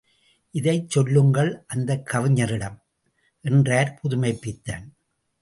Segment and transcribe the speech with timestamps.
[0.51, 2.77] இதைச் சொல்லுங்கள் அந்தக் கவிஞரிடம்!
[3.45, 4.87] என்றார் புதுமைப் பித்தன்.